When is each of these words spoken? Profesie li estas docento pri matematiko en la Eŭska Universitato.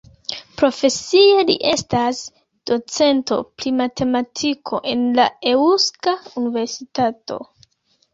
Profesie 0.59 1.41
li 1.49 1.55
estas 1.71 2.21
docento 2.71 3.37
pri 3.59 3.73
matematiko 3.81 4.79
en 4.93 5.05
la 5.19 5.27
Eŭska 5.53 6.15
Universitato. 6.43 7.39